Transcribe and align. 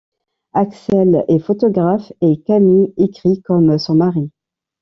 Axèle 0.53 1.25
est 1.27 1.37
photographe 1.37 2.11
et 2.21 2.41
Camille 2.41 2.91
écrit, 2.97 3.39
comme 3.43 3.77
son 3.77 3.93
mari. 3.93 4.31